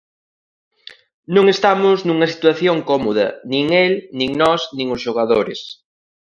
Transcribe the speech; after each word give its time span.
Non 1.35 1.45
estamos 1.55 1.97
nunha 2.07 2.31
situación 2.33 2.77
cómoda, 2.89 3.27
nin 3.51 3.65
el, 3.85 3.93
nin 4.19 4.29
nós, 4.41 4.61
nin 4.77 4.87
os 4.95 5.03
xogadores. 5.05 5.61